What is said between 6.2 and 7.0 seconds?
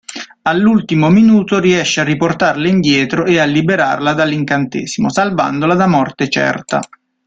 certa.